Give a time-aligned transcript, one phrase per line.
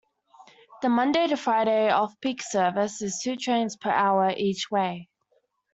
[0.81, 5.09] The Monday to Friday off-peak service is two trains per hour each way.